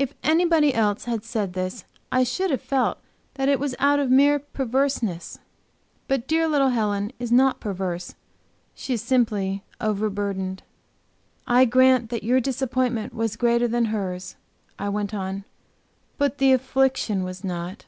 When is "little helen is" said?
6.48-7.30